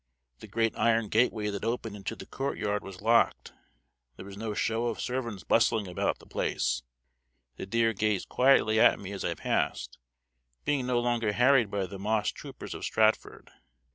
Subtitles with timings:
[0.39, 3.53] The great iron gateway that opened into the courtyard was locked,
[4.15, 6.81] there was no show of servants bustling about the place;
[7.57, 9.99] the deer gazed quietly at me as I passed,
[10.65, 13.51] being no longer harried by the moss troopers of Stratford.